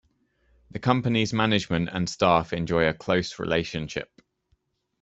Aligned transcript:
The 0.71 0.79
company's 0.79 1.31
management 1.31 1.89
and 1.91 2.09
staff 2.09 2.53
enjoy 2.53 2.87
a 2.87 2.93
close 2.95 3.37
relationship. 3.37 4.09